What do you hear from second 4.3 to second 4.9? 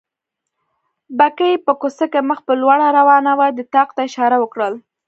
وکړل.